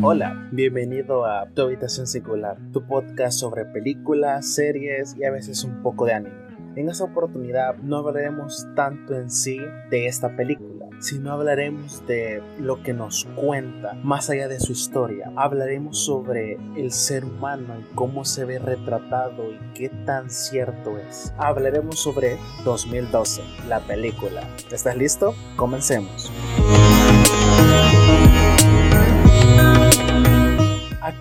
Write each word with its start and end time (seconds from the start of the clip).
Hola, 0.00 0.48
bienvenido 0.52 1.24
a 1.24 1.48
Tu 1.48 1.62
Habitación 1.62 2.06
Secular, 2.06 2.56
tu 2.72 2.86
podcast 2.86 3.36
sobre 3.40 3.64
películas, 3.64 4.54
series 4.54 5.16
y 5.18 5.24
a 5.24 5.32
veces 5.32 5.64
un 5.64 5.82
poco 5.82 6.06
de 6.06 6.12
anime. 6.12 6.48
En 6.76 6.88
esta 6.88 7.02
oportunidad 7.02 7.76
no 7.78 7.96
hablaremos 7.96 8.68
tanto 8.76 9.14
en 9.14 9.28
sí 9.28 9.58
de 9.90 10.06
esta 10.06 10.36
película, 10.36 10.86
sino 11.00 11.32
hablaremos 11.32 12.06
de 12.06 12.40
lo 12.60 12.80
que 12.84 12.92
nos 12.92 13.26
cuenta 13.34 13.94
más 14.04 14.30
allá 14.30 14.46
de 14.46 14.60
su 14.60 14.70
historia. 14.70 15.32
Hablaremos 15.34 15.98
sobre 16.04 16.58
el 16.76 16.92
ser 16.92 17.24
humano 17.24 17.74
y 17.80 17.94
cómo 17.96 18.24
se 18.24 18.44
ve 18.44 18.60
retratado 18.60 19.50
y 19.50 19.58
qué 19.74 19.88
tan 20.06 20.30
cierto 20.30 20.96
es. 20.98 21.32
Hablaremos 21.38 21.98
sobre 21.98 22.36
2012, 22.64 23.42
la 23.68 23.80
película. 23.80 24.48
¿Estás 24.70 24.96
listo? 24.96 25.34
Comencemos. 25.56 26.30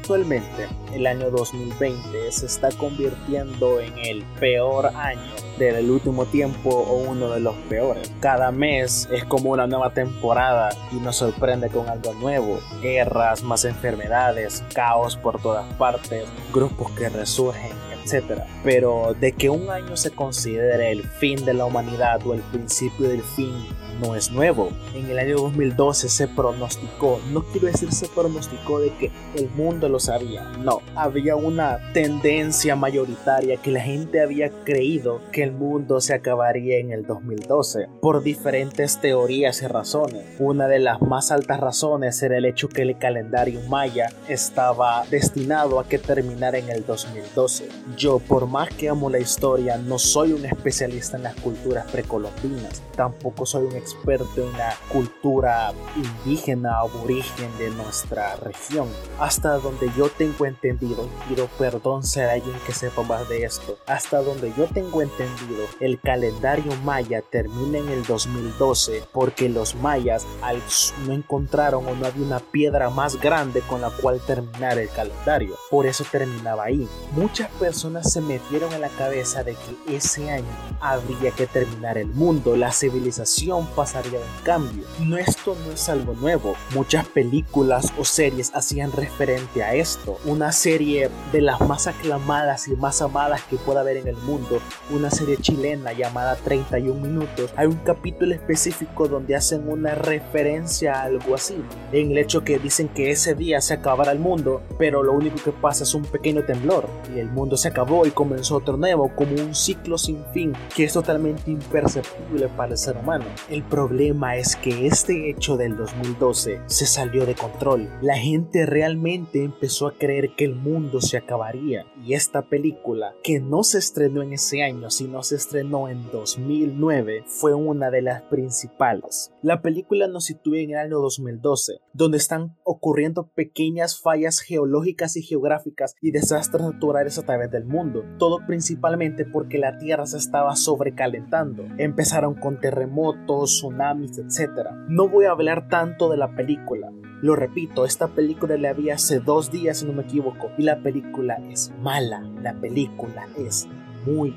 Actualmente, 0.08 0.70
el 0.94 1.06
año 1.06 1.30
2020 1.30 2.32
se 2.32 2.46
está 2.46 2.70
convirtiendo 2.72 3.82
en 3.82 3.98
el 3.98 4.24
peor 4.40 4.86
año 4.96 5.20
del 5.60 5.92
último 5.92 6.26
tiempo 6.26 6.70
o 6.70 6.96
uno 7.10 7.30
de 7.30 7.42
los 7.42 7.54
peores. 7.68 8.10
Cada 8.22 8.54
mes 8.54 9.10
es 9.12 9.26
como 9.26 9.50
una 9.50 9.68
nueva 9.68 9.90
temporada 9.90 10.70
y 10.94 10.96
nos 11.02 11.18
sorprende 11.18 11.68
con 11.68 11.90
algo 11.90 12.14
nuevo. 12.14 12.62
Guerras, 12.82 13.44
más 13.44 13.66
enfermedades, 13.66 14.64
caos 14.74 15.18
por 15.18 15.42
todas 15.42 15.74
partes, 15.74 16.24
grupos 16.54 16.90
que 16.92 17.10
resurgen, 17.10 17.74
etc. 18.06 18.44
Pero 18.64 19.14
de 19.20 19.34
que 19.34 19.50
un 19.50 19.70
año 19.70 19.98
se 19.98 20.12
considere 20.12 20.90
el 20.94 21.04
fin 21.04 21.44
de 21.44 21.54
la 21.54 21.66
humanidad 21.66 22.26
o 22.26 22.34
el 22.34 22.42
principio 22.44 23.10
del 23.10 23.24
fin 23.24 23.54
no 24.02 24.16
es 24.16 24.32
nuevo. 24.32 24.70
En 24.96 25.10
el 25.10 25.20
año 25.20 25.38
2012 25.38 26.10
se 26.10 26.28
pronosticó, 26.28 27.20
no 27.32 27.44
quiero 27.44 27.68
decir 27.68 27.92
se 27.92 28.08
pronosticó 28.08 28.80
de 28.80 28.94
que 28.98 29.12
el 29.36 29.50
mundo 29.50 29.90
lo 29.90 30.00
sabía, 30.00 30.44
no, 30.60 30.82
había 30.96 31.36
una 31.36 31.92
tendencia 31.94 32.76
mayoritaria 32.76 33.58
que 33.58 33.72
la 33.72 33.82
gente 33.82 34.22
había 34.22 34.50
creído 34.64 35.22
que 35.32 35.44
el 35.44 35.52
mundo 35.52 36.02
se 36.02 36.14
acabaría 36.14 36.78
en 36.78 36.92
el 36.92 37.06
2012 37.06 37.88
por 38.02 38.24
diferentes 38.24 39.00
teorías 39.00 39.62
y 39.62 39.68
razones. 39.68 40.26
Una 40.40 40.68
de 40.68 40.80
las 40.80 41.02
más 41.02 41.32
altas 41.32 41.60
razones 41.60 42.22
era 42.22 42.38
el 42.38 42.46
hecho 42.46 42.70
que 42.70 42.82
el 42.82 42.98
calendario 42.98 43.62
maya 43.68 44.10
estaba 44.28 45.06
destinado 45.10 45.80
a 45.80 45.88
que 45.88 45.98
terminara 45.98 46.58
en 46.58 46.70
el 46.70 46.86
2012. 46.86 47.70
Yo, 47.98 48.20
por 48.20 48.48
más 48.48 48.70
que 48.70 48.90
amo 48.90 49.10
la 49.10 49.20
historia, 49.20 49.78
no 49.78 50.00
soy 50.00 50.34
un 50.34 50.46
especialista 50.46 51.18
en 51.18 51.24
las 51.24 51.36
culturas 51.36 51.90
precolombinas, 51.92 52.82
tampoco 52.96 53.46
soy 53.46 53.66
un 53.66 53.76
experto 53.94 54.42
en 54.42 54.58
la 54.58 54.76
cultura 54.90 55.74
indígena 55.96 56.80
aborigen 56.80 57.58
de 57.58 57.70
nuestra 57.72 58.36
región. 58.38 58.88
Hasta 59.20 59.58
donde 59.58 59.90
yo 59.98 60.10
tengo 60.10 60.46
entendido, 60.46 61.08
pido 61.28 61.48
perdón 61.58 62.04
ser 62.04 62.30
alguien 62.30 62.58
que 62.66 62.74
sepa 62.74 63.04
más 63.04 63.28
de 63.30 63.44
esto, 63.44 63.78
hasta 63.88 64.22
donde 64.22 64.54
yo 64.58 64.66
tengo 64.68 65.02
entendido, 65.02 65.66
el 65.80 66.00
calendario 66.00 66.74
maya 66.84 67.22
termina 67.22 67.78
en 67.80 67.90
el 67.90 68.04
2012 68.04 69.04
porque 69.14 69.50
los 69.50 69.76
mayas 69.76 70.26
al 70.42 70.62
no 71.06 71.14
encontraron 71.14 71.86
o 71.88 71.96
no 71.96 72.06
había 72.06 72.26
una 72.26 72.40
piedra 72.40 72.90
más 72.90 73.20
grande 73.20 73.62
con 73.62 73.82
la 73.82 73.90
cual 73.90 74.20
terminar 74.20 74.78
el 74.78 74.90
calendario. 74.90 75.56
Por 75.70 75.86
eso 75.86 76.04
terminaba 76.12 76.66
ahí. 76.66 76.88
Muchas 77.12 77.50
personas 77.52 78.12
se 78.12 78.22
metieron 78.22 78.74
en 78.74 78.82
la 78.82 78.90
cabeza 78.90 79.44
de 79.44 79.56
que 79.56 79.96
ese 79.96 80.30
año 80.30 80.46
habría 80.82 81.32
que 81.32 81.48
terminar 81.48 81.98
el 81.98 82.08
mundo, 82.08 82.56
la 82.56 82.72
civilización 82.72 83.68
pasaría 83.78 84.18
un 84.18 84.44
cambio. 84.44 84.86
No, 85.06 85.18
esto 85.18 85.56
no 85.64 85.72
es 85.72 85.88
algo 85.88 86.16
nuevo. 86.16 86.56
Muchas 86.74 87.06
películas 87.06 87.94
o 88.00 88.04
series 88.04 88.52
hacían 88.56 88.92
referente 88.92 89.64
a 89.64 89.76
esto. 89.76 90.18
Una 90.26 90.52
serie 90.52 91.12
de 91.32 91.42
las 91.42 91.62
más 91.62 91.86
aclamadas 91.86 92.68
y 92.68 92.76
más 92.76 93.04
amadas 93.04 93.44
que 93.44 93.58
pueda 93.58 93.82
haber 93.82 93.98
en 93.98 94.08
el 94.08 94.18
mundo, 94.18 94.60
una 94.90 95.12
serie 95.12 95.38
chilena 95.38 95.94
llamada 95.94 96.36
31 96.38 97.00
minutos, 97.00 97.54
hay 97.56 97.68
un 97.68 97.76
capítulo 97.76 98.34
específico 98.34 99.08
donde 99.08 99.36
hacen 99.36 99.70
una 99.70 99.94
referencia 99.94 100.96
a 100.96 101.04
algo 101.04 101.36
así. 101.36 101.64
En 101.92 102.12
el 102.12 102.18
hecho 102.18 102.44
que 102.44 102.58
dicen 102.58 102.88
que 102.88 103.12
ese 103.12 103.36
día 103.36 103.62
se 103.62 103.76
acabará 103.76 104.12
el 104.12 104.20
mundo, 104.20 104.64
pero 104.80 105.04
lo 105.04 105.14
único 105.14 105.36
que 105.44 105.52
pasa 105.52 105.84
es 105.84 105.94
un 105.94 106.04
pequeño 106.04 106.44
temblor 106.46 106.90
y 107.16 107.20
el 107.20 107.30
mundo 107.30 107.58
se 107.58 107.68
acabó 107.68 108.08
y 108.08 108.12
comenzó 108.12 108.56
otro 108.56 108.76
nuevo, 108.76 109.12
como 109.16 109.36
un 109.36 109.54
ciclo 109.54 110.00
sin 110.00 110.26
fin 110.34 110.54
que 110.76 110.86
es 110.86 110.94
totalmente 110.94 111.52
imperceptible 111.52 112.48
para 112.48 112.72
el 112.72 112.78
ser 112.80 112.98
humano. 112.98 113.26
Problema 113.70 114.36
es 114.38 114.56
que 114.56 114.88
este 114.88 115.30
hecho 115.30 115.58
del 115.58 115.78
2012 115.78 116.62
se 116.66 116.86
salió 116.86 117.26
de 117.26 117.36
control. 117.36 117.90
La 118.02 118.18
gente 118.18 118.66
realmente 118.66 119.44
empezó 119.44 119.88
a 119.88 119.98
creer 119.98 120.36
que 120.36 120.46
el 120.46 120.56
mundo 120.56 121.02
se 121.02 121.18
acabaría. 121.18 121.86
Y 122.04 122.14
esta 122.14 122.44
película, 122.44 123.14
que 123.24 123.40
no 123.40 123.64
se 123.64 123.80
estrenó 123.80 124.22
en 124.22 124.34
ese 124.34 124.64
año, 124.64 124.90
sino 124.90 125.24
se 125.24 125.36
estrenó 125.36 125.90
en 125.90 126.10
2009, 126.12 127.24
fue 127.28 127.54
una 127.54 127.92
de 127.92 128.02
las 128.02 128.22
principales. 128.24 129.32
La 129.42 129.62
película 129.62 130.08
nos 130.08 130.26
sitúa 130.26 130.60
en 130.60 130.72
el 130.72 130.78
año 130.78 131.00
2012, 131.00 131.80
donde 131.94 132.18
están 132.18 132.58
ocurriendo 132.64 133.28
pequeñas 133.28 134.00
fallas 134.00 134.40
geológicas 134.40 135.18
y 135.18 135.22
geográficas 135.22 135.96
y 136.02 136.12
desastres 136.12 136.64
naturales 136.64 137.18
a 137.18 137.26
través 137.26 137.52
del 137.52 137.66
mundo. 137.66 138.04
Todo 138.18 138.46
principalmente 138.46 139.26
porque 139.26 139.58
la 139.58 139.78
Tierra 139.78 140.06
se 140.06 140.18
estaba 140.18 140.56
sobrecalentando. 140.56 141.66
Empezaron 141.78 142.36
con 142.36 142.60
terremotos, 142.60 143.57
tsunamis, 143.58 144.18
etc. 144.20 144.70
No 144.88 145.08
voy 145.08 145.26
a 145.26 145.32
hablar 145.32 145.68
tanto 145.70 146.10
de 146.10 146.18
la 146.18 146.36
película. 146.36 146.92
Lo 147.22 147.36
repito, 147.36 147.86
esta 147.86 148.08
película 148.08 148.58
la 148.58 148.74
vi 148.74 148.92
hace 148.92 149.20
dos 149.20 149.52
días, 149.52 149.80
si 149.80 149.86
no 149.86 149.94
me 149.94 150.04
equivoco, 150.04 150.52
y 150.58 150.64
la 150.64 150.82
película 150.82 151.38
es 151.50 151.74
mala. 151.82 152.22
La 152.42 152.54
película 152.54 153.28
es 153.38 153.68
muy 154.06 154.36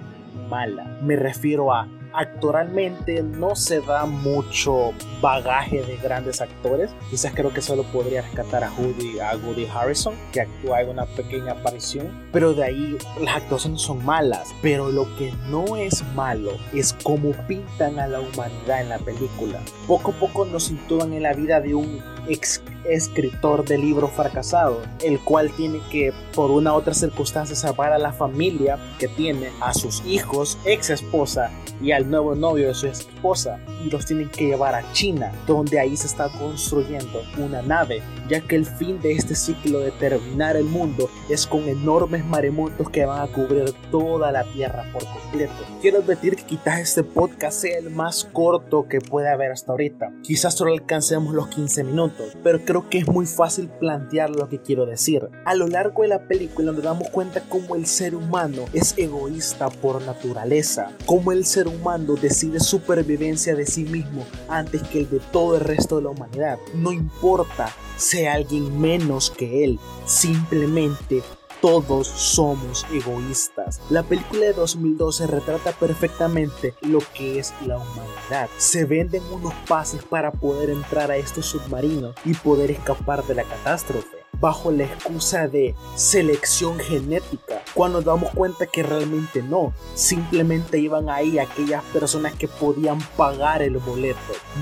mala. 0.49 0.99
Me 1.03 1.17
refiero 1.17 1.73
a 1.73 1.87
Actualmente 2.13 3.23
no 3.23 3.55
se 3.55 3.81
da 3.81 4.07
mucho 4.07 4.93
bagaje 5.21 5.83
de 5.83 5.97
grandes 5.97 6.41
actores. 6.41 6.91
Quizás 7.11 7.33
creo 7.35 7.53
que 7.53 7.63
solo 7.63 7.85
podría 7.85 8.23
rescatar 8.23 8.65
a 8.65 8.73
Woody, 8.73 9.21
a 9.21 9.37
Woody 9.37 9.67
Harrison, 9.67 10.15
que 10.33 10.43
actúa 10.43 10.83
en 10.83 10.91
una 10.91 11.07
pequeña 11.07 11.53
aparición. 11.53 12.11
Pero 12.33 12.55
de 12.55 12.65
ahí 12.65 12.99
las 13.21 13.37
actuaciones 13.37 13.83
son 13.83 14.05
malas. 14.05 14.49
Pero 14.63 14.91
lo 14.91 15.05
que 15.17 15.33
no 15.49 15.77
es 15.77 16.05
malo 16.15 16.53
es 16.73 16.95
cómo 17.03 17.33
pintan 17.47 17.99
a 17.99 18.09
la 18.09 18.21
humanidad 18.21 18.81
en 18.81 18.89
la 18.89 18.99
película. 18.99 19.61
Poco 19.87 20.13
a 20.13 20.15
poco 20.15 20.45
nos 20.45 20.65
sitúan 20.65 21.13
en 21.13 21.23
la 21.23 21.33
vida 21.33 21.61
de 21.61 21.75
un 21.75 22.03
escritor 22.29 23.65
de 23.65 23.79
libro 23.79 24.09
fracasado, 24.09 24.83
el 25.03 25.21
cual 25.21 25.51
tiene 25.57 25.81
que 25.91 26.13
por 26.35 26.51
una 26.51 26.73
u 26.73 26.77
otra 26.77 26.95
circunstancia 26.95 27.55
salvar 27.55 27.93
a 27.93 27.99
la 27.99 28.13
familia 28.13 28.79
que 28.99 29.09
tiene, 29.09 29.51
a 29.61 29.75
sus 29.75 30.05
hijos, 30.05 30.59
ex 30.65 30.91
esposa 30.91 31.51
y 31.83 31.93
al 31.93 32.11
nuevo 32.11 32.35
novio 32.35 32.69
de 32.69 32.75
su 32.75 32.87
esposa 32.87 33.59
y 33.85 33.91
los 33.91 34.07
tienen 34.07 34.29
que 34.29 34.47
llevar 34.47 34.75
a 34.75 34.93
China, 34.93 35.33
donde 35.47 35.81
ahí 35.81 35.97
se 35.97 36.07
está 36.07 36.29
construyendo 36.29 37.23
una 37.39 37.63
nave, 37.63 38.03
ya 38.29 38.41
que 38.41 38.57
el 38.57 38.67
fin 38.67 39.01
de 39.01 39.13
este 39.13 39.35
ciclo 39.35 39.81
de 39.81 39.91
terminar 39.93 40.57
el 40.57 40.65
mundo 40.65 41.11
es 41.29 41.47
con 41.47 41.69
enormes 41.69 42.25
maremotos 42.25 42.91
que 42.91 43.07
van 43.07 43.23
a 43.23 43.33
cubrir 43.33 43.73
toda 43.91 44.33
la 44.33 44.45
Tierra 44.53 44.85
por 44.93 45.05
completo. 45.07 45.55
Quiero 45.81 46.01
advertir 46.01 46.37
que 46.37 46.45
quizás 46.45 46.81
este 46.81 47.03
podcast 47.03 47.63
sea 47.63 47.79
el 47.79 47.89
más 47.89 48.29
corto 48.35 48.87
que 48.87 49.01
puede 49.01 49.31
haber 49.31 49.51
hasta 49.51 49.73
ahorita. 49.73 50.13
Quizás 50.23 50.53
solo 50.53 50.73
alcancemos 50.73 51.33
los 51.33 51.49
15 51.49 51.85
minutos, 51.85 52.37
pero 52.45 52.63
creo 52.67 52.91
que 52.91 52.99
es 52.99 53.09
muy 53.09 53.25
fácil 53.25 53.71
plantear 53.71 54.29
lo 54.29 54.47
que 54.51 54.61
quiero 54.61 54.85
decir. 54.85 55.31
A 55.47 55.55
lo 55.55 55.69
largo 55.69 56.03
de 56.03 56.09
la 56.09 56.29
película 56.29 56.73
nos 56.73 56.83
damos 56.83 57.09
cuenta 57.09 57.41
cómo 57.49 57.77
el 57.77 57.87
ser 57.87 58.15
humano 58.15 58.67
es 58.75 58.93
egoísta 58.99 59.71
por 59.71 60.03
naturaleza, 60.03 60.93
cómo 61.07 61.33
el 61.33 61.47
ser 61.47 61.67
humano 61.67 62.15
decide 62.15 62.61
supervivencia 62.61 63.55
de 63.55 63.65
sí 63.65 63.85
mismo 63.85 64.27
antes 64.51 64.83
que 64.83 64.99
el 64.99 65.09
de 65.09 65.21
todo 65.33 65.55
el 65.55 65.63
resto 65.63 65.97
de 65.97 66.03
la 66.03 66.11
humanidad. 66.11 66.59
No 66.75 66.93
importa 66.93 67.75
sea 67.97 68.35
alguien 68.35 68.79
menos 68.79 69.31
que 69.31 69.65
él, 69.65 69.79
simplemente 70.05 71.23
todos 71.61 72.07
somos 72.07 72.87
egoístas. 72.93 73.81
La 73.91 74.03
película 74.03 74.47
de 74.47 74.53
2012 74.53 75.27
retrata 75.27 75.73
perfectamente 75.73 76.75
lo 76.83 77.01
que 77.15 77.39
es 77.39 77.53
la 77.67 77.77
humanidad. 77.77 78.49
Se 78.57 78.85
venden 78.85 79.23
unos 79.33 79.55
pases 79.69 80.03
para 80.05 80.33
poder 80.33 80.71
entrar 80.71 81.11
a 81.11 81.17
estos 81.17 81.47
submarinos 81.47 82.15
y 82.25 82.35
poder 82.35 82.71
escapar 82.71 83.25
de 83.27 83.35
la 83.35 83.45
catástrofe 83.45 84.21
bajo 84.41 84.71
la 84.71 84.85
excusa 84.85 85.49
de 85.49 85.75
selección 85.95 86.79
genética. 86.79 87.60
Cuando 87.75 87.99
nos 87.99 88.05
damos 88.05 88.31
cuenta 88.31 88.67
que 88.67 88.83
realmente 88.83 89.43
no, 89.43 89.73
simplemente 89.95 90.79
iban 90.79 91.09
ahí 91.09 91.39
aquellas 91.39 91.83
personas 91.85 92.35
que 92.35 92.49
podían 92.49 92.99
pagar 93.17 93.63
el 93.63 93.79
boleto. 93.79 94.19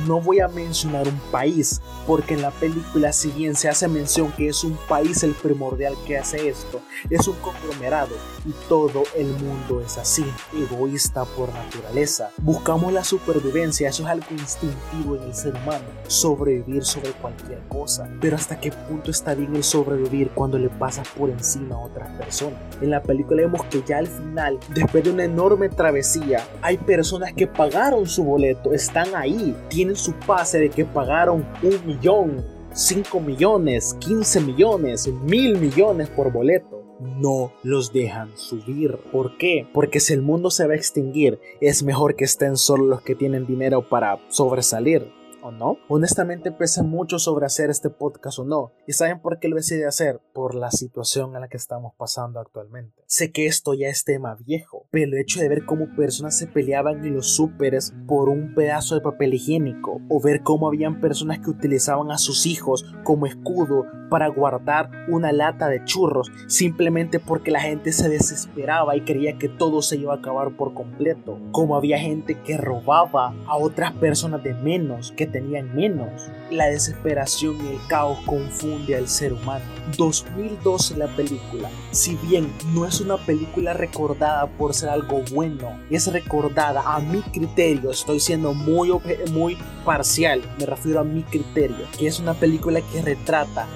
No 0.06 0.20
voy 0.20 0.40
a 0.40 0.48
mencionar 0.48 1.06
un 1.06 1.18
país, 1.30 1.80
porque 2.06 2.34
en 2.34 2.42
la 2.42 2.50
película 2.50 3.12
si 3.12 3.30
bien 3.30 3.54
se 3.54 3.68
hace 3.68 3.88
mención 3.88 4.32
que 4.32 4.48
es 4.48 4.64
un 4.64 4.76
país 4.88 5.22
el 5.22 5.32
primordial 5.32 5.94
que 6.06 6.18
hace 6.18 6.48
esto, 6.48 6.80
es 7.10 7.28
un 7.28 7.36
conglomerado 7.36 8.14
y 8.44 8.52
todo 8.68 9.04
el 9.16 9.28
mundo 9.28 9.80
es 9.80 9.98
así, 9.98 10.24
egoísta 10.54 11.24
por 11.24 11.52
naturaleza. 11.52 12.30
Buscamos 12.38 12.92
la 12.92 13.04
supervivencia, 13.04 13.88
eso 13.88 14.02
es 14.02 14.08
algo 14.08 14.26
instintivo 14.30 15.16
en 15.16 15.24
el 15.24 15.34
ser 15.34 15.54
humano, 15.54 15.84
sobrevivir 16.06 16.84
sobre 16.84 17.12
cualquier 17.12 17.60
cosa, 17.68 18.08
pero 18.20 18.36
hasta 18.36 18.60
qué 18.60 18.70
punto 18.70 19.10
está 19.10 19.34
bien 19.34 19.54
el 19.56 19.64
sobrevivir 19.64 20.30
cuando 20.30 20.58
le 20.58 20.68
pasas 20.68 21.08
por 21.08 21.30
encima 21.30 21.76
a 21.76 21.78
otras 21.78 22.10
personas. 22.18 22.58
En 22.80 22.90
la 22.90 22.97
película 23.02 23.42
vemos 23.42 23.64
que 23.66 23.82
ya 23.82 23.98
al 23.98 24.06
final, 24.06 24.58
después 24.74 25.04
de 25.04 25.10
una 25.10 25.24
enorme 25.24 25.68
travesía, 25.68 26.40
hay 26.62 26.76
personas 26.78 27.32
que 27.32 27.46
pagaron 27.46 28.06
su 28.06 28.24
boleto, 28.24 28.72
están 28.72 29.14
ahí, 29.14 29.56
tienen 29.68 29.96
su 29.96 30.12
pase 30.12 30.58
de 30.58 30.70
que 30.70 30.84
pagaron 30.84 31.46
un 31.62 31.86
millón, 31.86 32.44
5 32.72 33.20
millones, 33.20 33.96
15 34.00 34.40
millones, 34.40 35.08
mil 35.24 35.58
millones 35.58 36.08
por 36.08 36.32
boleto 36.32 36.78
no 37.00 37.52
los 37.62 37.92
dejan 37.92 38.36
subir. 38.36 38.96
¿Por 39.12 39.36
qué? 39.38 39.66
Porque 39.72 40.00
si 40.00 40.12
el 40.12 40.22
mundo 40.22 40.50
se 40.50 40.66
va 40.66 40.74
a 40.74 40.76
extinguir, 40.76 41.40
es 41.60 41.82
mejor 41.82 42.16
que 42.16 42.24
estén 42.24 42.56
solo 42.56 42.84
los 42.84 43.02
que 43.02 43.14
tienen 43.14 43.46
dinero 43.46 43.88
para 43.88 44.18
sobresalir. 44.28 45.12
¿O 45.48 45.50
no? 45.50 45.78
Honestamente 45.88 46.52
pensé 46.52 46.82
mucho 46.82 47.18
sobre 47.18 47.46
hacer 47.46 47.70
este 47.70 47.88
podcast 47.88 48.38
o 48.38 48.44
no. 48.44 48.72
¿Y 48.86 48.92
saben 48.92 49.22
por 49.22 49.38
qué 49.38 49.48
lo 49.48 49.56
decidí 49.56 49.82
hacer? 49.82 50.20
Por 50.34 50.54
la 50.54 50.70
situación 50.70 51.34
en 51.34 51.40
la 51.40 51.48
que 51.48 51.56
estamos 51.56 51.94
pasando 51.96 52.38
actualmente. 52.38 53.02
Sé 53.06 53.32
que 53.32 53.46
esto 53.46 53.72
ya 53.72 53.88
es 53.88 54.04
tema 54.04 54.34
viejo, 54.34 54.86
pero 54.90 55.06
el 55.06 55.18
hecho 55.18 55.40
de 55.40 55.48
ver 55.48 55.64
cómo 55.64 55.96
personas 55.96 56.36
se 56.36 56.48
peleaban 56.48 57.02
en 57.02 57.14
los 57.14 57.34
súperes 57.34 57.94
por 58.06 58.28
un 58.28 58.54
pedazo 58.54 58.94
de 58.94 59.00
papel 59.00 59.32
higiénico, 59.32 60.02
o 60.10 60.20
ver 60.20 60.42
cómo 60.42 60.68
habían 60.68 61.00
personas 61.00 61.38
que 61.38 61.48
utilizaban 61.48 62.10
a 62.10 62.18
sus 62.18 62.44
hijos 62.44 62.84
como 63.02 63.24
escudo 63.24 63.86
para 64.08 64.28
guardar 64.28 64.90
una 65.08 65.32
lata 65.32 65.68
de 65.68 65.84
churros, 65.84 66.30
simplemente 66.46 67.18
porque 67.20 67.50
la 67.50 67.60
gente 67.60 67.92
se 67.92 68.08
desesperaba 68.08 68.96
y 68.96 69.02
creía 69.02 69.38
que 69.38 69.48
todo 69.48 69.82
se 69.82 69.96
iba 69.96 70.14
a 70.14 70.16
acabar 70.16 70.50
por 70.50 70.74
completo. 70.74 71.38
Como 71.52 71.76
había 71.76 71.98
gente 71.98 72.36
que 72.40 72.56
robaba 72.56 73.34
a 73.46 73.56
otras 73.56 73.92
personas 73.92 74.42
de 74.42 74.54
menos, 74.54 75.12
que 75.12 75.26
tenían 75.26 75.74
menos. 75.74 76.30
La 76.50 76.66
desesperación 76.66 77.56
y 77.64 77.74
el 77.74 77.78
caos 77.88 78.18
confunde 78.26 78.96
al 78.96 79.08
ser 79.08 79.32
humano. 79.32 79.64
2012 79.96 80.96
la 80.96 81.06
película, 81.08 81.70
si 81.90 82.16
bien 82.16 82.52
no 82.74 82.86
es 82.86 83.00
una 83.00 83.16
película 83.16 83.72
recordada 83.72 84.46
por 84.46 84.74
ser 84.74 84.90
algo 84.90 85.22
bueno, 85.32 85.78
es 85.90 86.12
recordada 86.12 86.82
a 86.94 87.00
mi 87.00 87.22
criterio, 87.22 87.90
estoy 87.90 88.20
siendo 88.20 88.54
muy, 88.54 88.90
muy 89.32 89.56
parcial, 89.84 90.42
me 90.58 90.66
refiero 90.66 91.00
a 91.00 91.04
mi 91.04 91.22
criterio, 91.22 91.86
que 91.98 92.06
es 92.06 92.20
una 92.20 92.34
película 92.34 92.80
que 92.92 93.02
retrata 93.02 93.66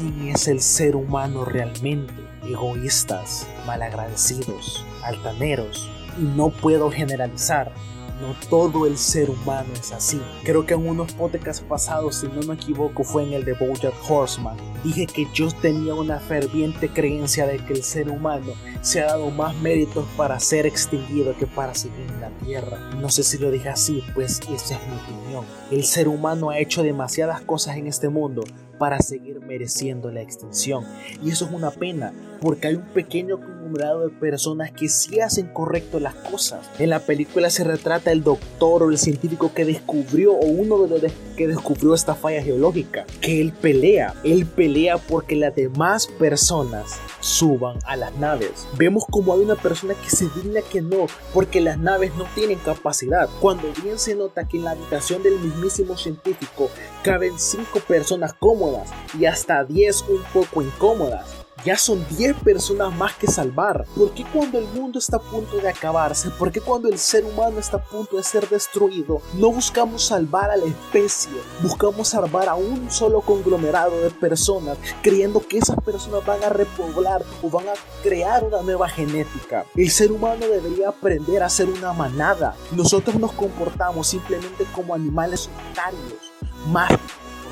quién 0.00 0.28
es 0.28 0.48
el 0.48 0.60
ser 0.60 0.96
humano 0.96 1.44
realmente. 1.44 2.14
Egoístas, 2.44 3.46
malagradecidos, 3.66 4.84
altaneros. 5.02 5.90
Y 6.18 6.22
no 6.22 6.48
puedo 6.48 6.90
generalizar, 6.90 7.72
no 8.20 8.34
todo 8.48 8.86
el 8.86 8.96
ser 8.96 9.30
humano 9.30 9.68
es 9.74 9.92
así. 9.92 10.20
Creo 10.42 10.64
que 10.64 10.74
en 10.74 10.88
unos 10.88 11.12
podcasts 11.12 11.64
pasados, 11.66 12.16
si 12.16 12.28
no 12.28 12.42
me 12.42 12.54
equivoco, 12.54 13.04
fue 13.04 13.24
en 13.24 13.34
el 13.34 13.44
de 13.44 13.52
Bojack 13.52 13.94
Horseman. 14.08 14.56
Dije 14.82 15.06
que 15.06 15.26
yo 15.34 15.48
tenía 15.60 15.94
una 15.94 16.18
ferviente 16.18 16.88
creencia 16.88 17.46
de 17.46 17.58
que 17.58 17.74
el 17.74 17.82
ser 17.82 18.08
humano 18.08 18.52
se 18.80 19.00
ha 19.00 19.06
dado 19.06 19.30
más 19.30 19.54
méritos 19.56 20.06
para 20.16 20.40
ser 20.40 20.66
extinguido 20.66 21.36
que 21.36 21.46
para 21.46 21.74
seguir 21.74 22.06
en 22.08 22.20
la 22.20 22.30
tierra. 22.44 22.78
No 23.00 23.08
sé 23.10 23.22
si 23.22 23.38
lo 23.38 23.50
dije 23.50 23.68
así, 23.68 24.02
pues 24.14 24.40
esa 24.40 24.74
es 24.76 24.80
mi 24.88 24.96
opinión. 24.96 25.44
El 25.70 25.84
ser 25.84 26.08
humano 26.08 26.50
ha 26.50 26.58
hecho 26.58 26.82
demasiadas 26.82 27.42
cosas 27.42 27.76
en 27.76 27.86
este 27.86 28.08
mundo 28.08 28.42
para 28.78 28.98
seguir 29.00 29.40
mereciendo 29.40 30.10
la 30.10 30.22
extinción. 30.22 30.84
Y 31.22 31.30
eso 31.30 31.44
es 31.44 31.52
una 31.52 31.70
pena, 31.70 32.14
porque 32.40 32.68
hay 32.68 32.76
un 32.76 32.86
pequeño 32.86 33.38
de 33.70 34.10
personas 34.20 34.72
que 34.72 34.88
sí 34.88 35.20
hacen 35.20 35.46
correcto 35.46 36.00
las 36.00 36.14
cosas. 36.14 36.68
En 36.78 36.90
la 36.90 37.00
película 37.00 37.50
se 37.50 37.64
retrata 37.64 38.12
el 38.12 38.22
doctor 38.22 38.82
o 38.82 38.90
el 38.90 38.98
científico 38.98 39.52
que 39.54 39.64
descubrió, 39.64 40.32
o 40.32 40.46
uno 40.46 40.78
de 40.78 40.88
los 40.88 41.12
que 41.36 41.46
descubrió 41.46 41.94
esta 41.94 42.14
falla 42.14 42.42
geológica, 42.42 43.06
que 43.20 43.40
él 43.40 43.52
pelea. 43.52 44.14
Él 44.24 44.46
pelea 44.46 44.98
porque 44.98 45.36
las 45.36 45.54
demás 45.54 46.06
personas 46.06 46.98
suban 47.20 47.78
a 47.84 47.96
las 47.96 48.14
naves. 48.16 48.66
Vemos 48.76 49.04
como 49.08 49.32
hay 49.32 49.40
una 49.40 49.56
persona 49.56 49.94
que 49.94 50.10
se 50.10 50.28
digna 50.36 50.60
que 50.62 50.82
no, 50.82 51.06
porque 51.32 51.60
las 51.60 51.78
naves 51.78 52.12
no 52.16 52.24
tienen 52.34 52.58
capacidad. 52.58 53.28
Cuando 53.40 53.68
bien 53.82 53.98
se 53.98 54.14
nota 54.14 54.46
que 54.46 54.58
en 54.58 54.64
la 54.64 54.72
habitación 54.72 55.22
del 55.22 55.38
mismísimo 55.38 55.96
científico 55.96 56.70
caben 57.02 57.38
5 57.38 57.80
personas 57.80 58.32
cómodas 58.34 58.90
y 59.18 59.26
hasta 59.26 59.64
10 59.64 60.02
un 60.08 60.22
poco 60.32 60.62
incómodas 60.62 61.39
ya 61.64 61.76
son 61.76 62.04
10 62.16 62.36
personas 62.38 62.94
más 62.94 63.14
que 63.14 63.26
salvar. 63.26 63.84
¿Por 63.96 64.12
qué 64.12 64.24
cuando 64.24 64.58
el 64.58 64.66
mundo 64.68 64.98
está 64.98 65.16
a 65.16 65.20
punto 65.20 65.58
de 65.58 65.68
acabarse? 65.68 66.30
¿Por 66.30 66.52
qué 66.52 66.60
cuando 66.60 66.88
el 66.88 66.98
ser 66.98 67.24
humano 67.24 67.58
está 67.58 67.78
a 67.78 67.84
punto 67.84 68.16
de 68.16 68.22
ser 68.22 68.48
destruido? 68.48 69.20
No 69.34 69.50
buscamos 69.50 70.04
salvar 70.04 70.50
a 70.50 70.56
la 70.56 70.66
especie, 70.66 71.32
buscamos 71.62 72.08
salvar 72.08 72.48
a 72.48 72.54
un 72.54 72.90
solo 72.90 73.20
conglomerado 73.20 74.00
de 74.00 74.10
personas, 74.10 74.78
creyendo 75.02 75.40
que 75.46 75.58
esas 75.58 75.76
personas 75.82 76.24
van 76.24 76.42
a 76.44 76.48
repoblar 76.48 77.24
o 77.42 77.50
van 77.50 77.68
a 77.68 77.72
crear 78.02 78.44
una 78.44 78.62
nueva 78.62 78.88
genética. 78.88 79.64
El 79.76 79.90
ser 79.90 80.12
humano 80.12 80.46
debería 80.46 80.88
aprender 80.88 81.42
a 81.42 81.48
ser 81.48 81.68
una 81.68 81.92
manada. 81.92 82.54
Nosotros 82.72 83.16
nos 83.16 83.32
comportamos 83.32 84.06
simplemente 84.06 84.64
como 84.74 84.94
animales 84.94 85.40
solitarios, 85.40 86.32
más 86.68 86.90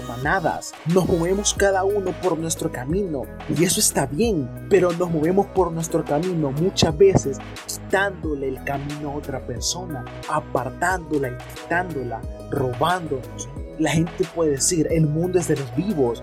manadas. 0.09 0.73
Nos 0.87 1.07
movemos 1.07 1.55
cada 1.55 1.85
uno 1.85 2.13
por 2.23 2.39
nuestro 2.39 2.73
camino 2.73 3.23
y 3.57 3.65
eso 3.65 3.81
está 3.81 4.07
bien, 4.07 4.67
pero 4.69 4.93
nos 4.93 5.11
movemos 5.11 5.47
por 5.47 5.71
nuestro 5.71 6.05
camino 6.05 6.51
muchas 6.51 6.97
veces 6.97 7.39
quitándole 7.67 8.49
el 8.49 8.65
camino 8.65 9.11
a 9.11 9.15
otra 9.15 9.47
persona, 9.47 10.05
apartándola 10.29 11.29
y 11.29 11.37
quitándola, 11.55 12.21
robándonos. 12.51 13.49
La 13.79 13.93
gente 13.93 14.25
puede 14.35 14.53
decir, 14.53 14.89
el 14.91 15.07
mundo 15.07 15.39
es 15.39 15.47
de 15.47 15.57
los 15.57 15.77
vivos, 15.77 16.21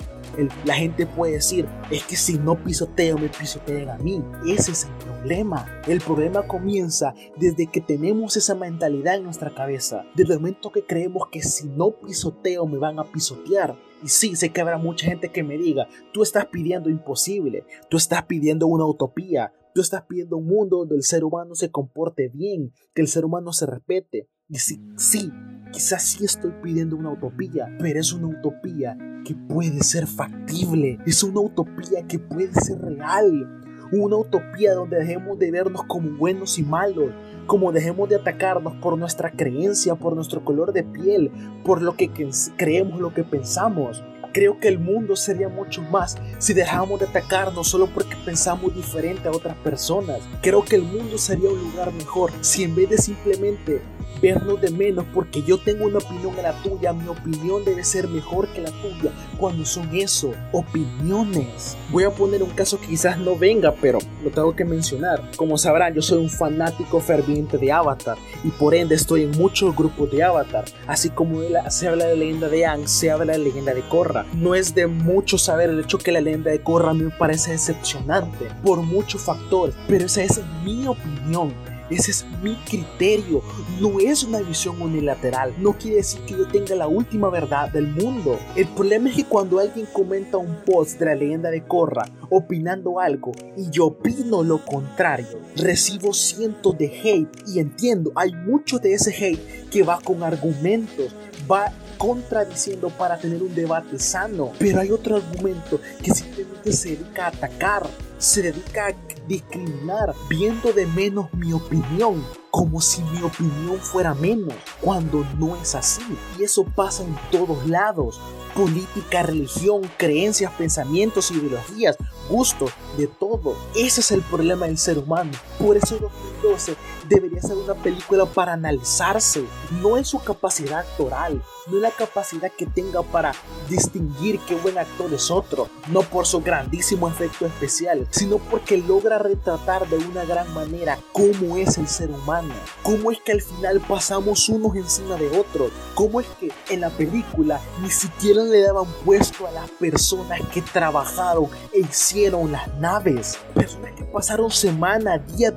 la 0.65 0.73
gente 0.75 1.05
puede 1.05 1.33
decir, 1.33 1.67
es 1.91 2.03
que 2.03 2.15
si 2.15 2.37
no 2.37 2.55
pisoteo, 2.63 3.17
me 3.17 3.29
pisotean 3.29 3.89
a 3.89 3.97
mí. 3.97 4.23
Ese 4.47 4.71
es 4.71 4.85
el 4.85 4.93
problema. 5.05 5.81
El 5.87 6.01
problema 6.01 6.47
comienza 6.47 7.13
desde 7.37 7.67
que 7.67 7.81
tenemos 7.81 8.37
esa 8.37 8.55
mentalidad 8.55 9.15
en 9.15 9.23
nuestra 9.23 9.53
cabeza. 9.53 10.05
Desde 10.15 10.33
el 10.33 10.39
momento 10.39 10.71
que 10.71 10.85
creemos 10.85 11.29
que 11.31 11.41
si 11.41 11.67
no 11.67 11.91
pisoteo, 11.91 12.65
me 12.65 12.77
van 12.77 12.99
a 12.99 13.03
pisotear. 13.05 13.77
Y 14.03 14.09
sí, 14.09 14.35
sé 14.35 14.49
que 14.49 14.61
habrá 14.61 14.77
mucha 14.77 15.07
gente 15.07 15.31
que 15.31 15.43
me 15.43 15.57
diga, 15.57 15.87
tú 16.13 16.21
estás 16.21 16.45
pidiendo 16.47 16.89
imposible, 16.89 17.65
tú 17.89 17.97
estás 17.97 18.25
pidiendo 18.25 18.67
una 18.67 18.85
utopía, 18.85 19.53
tú 19.73 19.81
estás 19.81 20.03
pidiendo 20.03 20.37
un 20.37 20.45
mundo 20.45 20.77
donde 20.77 20.95
el 20.95 21.03
ser 21.03 21.23
humano 21.23 21.55
se 21.55 21.71
comporte 21.71 22.29
bien, 22.29 22.71
que 22.93 23.01
el 23.01 23.07
ser 23.07 23.25
humano 23.25 23.51
se 23.51 23.65
respete. 23.65 24.29
Y 24.47 24.59
sí, 24.59 24.79
sí, 24.95 25.33
quizás 25.71 26.03
sí 26.03 26.23
estoy 26.23 26.53
pidiendo 26.61 26.95
una 26.95 27.09
utopía, 27.09 27.67
pero 27.79 27.99
es 27.99 28.13
una 28.13 28.27
utopía 28.27 28.95
que 29.25 29.33
puede 29.33 29.81
ser 29.81 30.05
factible, 30.05 30.99
es 31.07 31.23
una 31.23 31.39
utopía 31.39 32.05
que 32.07 32.19
puede 32.19 32.53
ser 32.53 32.79
real, 32.79 33.63
una 33.91 34.17
utopía 34.17 34.75
donde 34.75 34.99
dejemos 34.99 35.39
de 35.39 35.49
vernos 35.49 35.81
como 35.87 36.11
buenos 36.11 36.59
y 36.59 36.63
malos, 36.63 37.11
como 37.47 37.71
dejemos 37.71 38.07
de 38.07 38.17
atacarnos 38.17 38.75
por 38.75 38.99
nuestra 38.99 39.31
creencia, 39.31 39.95
por 39.95 40.13
nuestro 40.13 40.45
color 40.45 40.73
de 40.73 40.83
piel, 40.83 41.31
por 41.63 41.81
lo 41.81 41.95
que 41.97 42.11
creemos, 42.55 42.99
lo 42.99 43.15
que 43.15 43.23
pensamos. 43.23 44.03
Creo 44.31 44.59
que 44.59 44.67
el 44.67 44.77
mundo 44.77 45.15
sería 45.15 45.49
mucho 45.49 45.81
más 45.81 46.17
si 46.37 46.53
dejáramos 46.53 46.99
de 46.99 47.07
atacarnos 47.07 47.67
solo 47.67 47.87
porque 47.87 48.15
pensamos 48.25 48.75
diferente 48.75 49.27
a 49.27 49.31
otras 49.31 49.55
personas. 49.57 50.19
Creo 50.43 50.63
que 50.63 50.75
el 50.75 50.83
mundo 50.83 51.17
sería 51.17 51.49
un 51.49 51.71
lugar 51.71 51.91
mejor 51.93 52.31
si 52.41 52.63
en 52.63 52.75
vez 52.75 52.89
de 52.89 52.97
simplemente 52.99 53.81
vernos 54.25 54.59
de 54.59 54.71
menos 54.71 55.05
porque 55.13 55.43
yo 55.43 55.59
tengo 55.59 55.85
una 55.85 55.99
opinión 55.99 56.33
a 56.39 56.41
la 56.41 56.63
tuya, 56.63 56.93
mi 56.93 57.07
opinión 57.07 57.63
debe 57.63 57.83
ser 57.83 58.07
mejor 58.07 58.47
que 58.47 58.61
la 58.61 58.71
tuya. 58.71 59.11
Cuando 59.37 59.63
son 59.65 59.87
eso, 59.95 60.31
opiniones. 60.51 61.77
Voy 61.91 62.05
a 62.05 62.09
poner 62.09 62.41
un 62.41 62.49
caso 62.49 62.81
que 62.81 62.87
quizás 62.87 63.19
no 63.19 63.37
venga, 63.37 63.75
pero 63.79 63.99
lo 64.23 64.31
tengo 64.31 64.55
que 64.55 64.65
mencionar. 64.65 65.29
Como 65.37 65.59
sabrán, 65.59 65.93
yo 65.93 66.01
soy 66.01 66.23
un 66.23 66.31
fanático 66.31 66.99
ferviente 66.99 67.59
de 67.59 67.71
Avatar 67.71 68.17
y 68.43 68.49
por 68.49 68.73
ende 68.73 68.95
estoy 68.95 69.25
en 69.25 69.31
muchos 69.31 69.75
grupos 69.75 70.09
de 70.09 70.23
Avatar. 70.23 70.65
Así 70.87 71.11
como 71.11 71.41
se 71.69 71.87
habla 71.87 72.05
de 72.05 72.15
la 72.15 72.19
leyenda 72.19 72.49
de 72.49 72.65
Aang, 72.65 72.87
se 72.87 73.11
habla 73.11 73.33
de 73.33 73.37
la 73.37 73.43
leyenda 73.43 73.75
de 73.75 73.87
Korra. 73.87 74.25
No 74.33 74.55
es 74.55 74.73
de 74.73 74.87
mucho 74.87 75.37
saber 75.37 75.69
el 75.69 75.81
hecho 75.81 75.99
que 75.99 76.11
la 76.11 76.21
leyenda 76.21 76.49
de 76.49 76.63
Korra 76.63 76.95
me 76.95 77.11
parece 77.11 77.51
decepcionante 77.51 78.47
por 78.63 78.81
muchos 78.81 79.21
factores, 79.21 79.75
pero 79.87 80.05
esa 80.05 80.23
es 80.23 80.41
mi 80.63 80.87
opinión 80.87 81.53
Ese 81.89 82.11
es 82.11 82.25
mi 82.41 82.55
criterio. 82.65 83.41
No 83.79 83.99
es 83.99 84.23
una 84.23 84.41
visión 84.41 84.81
unilateral. 84.81 85.53
No 85.57 85.73
quiere 85.73 85.97
decir 85.97 86.21
que 86.21 86.33
yo 86.33 86.47
tenga 86.47 86.75
la 86.75 86.87
última 86.87 87.29
verdad 87.29 87.69
del 87.71 87.87
mundo. 87.87 88.39
El 88.55 88.67
problema 88.69 89.09
es 89.09 89.15
que 89.15 89.25
cuando 89.25 89.59
alguien 89.59 89.87
comenta 89.91 90.37
un 90.37 90.57
post 90.65 90.99
de 90.99 91.05
la 91.05 91.15
leyenda 91.15 91.49
de 91.49 91.63
Korra 91.63 92.05
opinando 92.29 92.99
algo 92.99 93.31
y 93.57 93.69
yo 93.69 93.87
opino 93.87 94.43
lo 94.43 94.63
contrario, 94.65 95.39
recibo 95.55 96.13
cientos 96.13 96.77
de 96.77 96.87
hate 96.87 97.43
y 97.47 97.59
entiendo, 97.59 98.11
hay 98.15 98.33
mucho 98.33 98.79
de 98.79 98.93
ese 98.93 99.11
hate 99.11 99.69
que 99.69 99.83
va 99.83 99.99
con 100.01 100.23
argumentos, 100.23 101.15
va 101.49 101.71
contradiciendo 101.97 102.89
para 102.89 103.17
tener 103.17 103.41
un 103.41 103.53
debate 103.53 103.99
sano. 103.99 104.51
Pero 104.59 104.79
hay 104.79 104.91
otro 104.91 105.17
argumento 105.17 105.79
que 106.01 106.11
simplemente 106.13 106.73
se 106.73 106.89
dedica 106.89 107.25
a 107.25 107.29
atacar, 107.29 107.87
se 108.17 108.41
dedica 108.43 108.87
a 108.87 108.95
discriminar, 109.27 110.13
viendo 110.29 110.71
de 110.73 110.85
menos 110.87 111.33
mi 111.33 111.53
opinión, 111.53 112.23
como 112.51 112.79
si 112.79 113.01
mi 113.03 113.21
opinión 113.21 113.79
fuera 113.79 114.13
menos, 114.13 114.53
cuando 114.81 115.25
no 115.37 115.55
es 115.55 115.75
así. 115.75 116.03
Y 116.39 116.43
eso 116.43 116.63
pasa 116.63 117.03
en 117.03 117.15
todos 117.31 117.67
lados. 117.67 118.19
Política, 118.55 119.23
religión, 119.23 119.81
creencias, 119.97 120.51
pensamientos, 120.53 121.29
ideologías, 121.31 121.97
gustos, 122.29 122.71
de 122.97 123.07
todo. 123.07 123.57
Ese 123.75 123.99
es 123.99 124.11
el 124.11 124.21
problema 124.21 124.67
del 124.67 124.77
ser 124.77 124.97
humano. 124.97 125.31
Por 125.59 125.75
eso 125.75 126.09
2012 126.41 126.75
debería 127.07 127.41
ser 127.41 127.57
una 127.57 127.75
película 127.75 128.25
para 128.25 128.53
analizarse, 128.53 129.45
no 129.81 129.97
en 129.97 130.05
su 130.05 130.19
capacidad 130.19 130.79
actoral, 130.79 131.41
no 131.67 131.77
en 131.77 131.81
la 131.81 131.91
capacidad 131.91 132.51
que 132.51 132.65
tenga 132.65 133.01
para 133.03 133.33
distinguir 133.69 134.39
qué 134.47 134.55
buen 134.55 134.77
actor 134.77 135.13
es 135.13 135.31
otro, 135.31 135.69
no 135.89 136.01
por 136.01 136.25
su 136.25 136.41
grandísimo 136.41 137.07
efecto 137.07 137.45
especial, 137.45 138.07
sino 138.11 138.37
porque 138.37 138.77
logra 138.77 139.17
retratar 139.19 139.87
de 139.87 139.97
una 139.97 140.25
gran 140.25 140.51
manera 140.53 140.97
cómo 141.11 141.57
es 141.57 141.77
el 141.77 141.87
ser 141.87 142.09
humano, 142.09 142.53
cómo 142.83 143.11
es 143.11 143.19
que 143.21 143.33
al 143.33 143.41
final 143.41 143.81
pasamos 143.81 144.49
unos 144.49 144.75
encima 144.75 145.15
de 145.15 145.29
otros, 145.37 145.71
cómo 145.93 146.19
es 146.19 146.27
que 146.39 146.51
en 146.69 146.81
la 146.81 146.89
película 146.89 147.59
ni 147.81 147.89
siquiera 147.89 148.43
le 148.43 148.61
daban 148.61 148.87
puesto 149.03 149.47
a 149.47 149.51
las 149.51 149.69
personas 149.71 150.41
que 150.53 150.61
trabajaron 150.61 151.47
e 151.71 151.79
hicieron 151.79 152.51
las 152.51 152.67
naves, 152.79 153.37
personas 153.53 153.91
que 153.93 154.03
pasaron 154.05 154.51
semanas, 154.51 155.21
días 155.35 155.55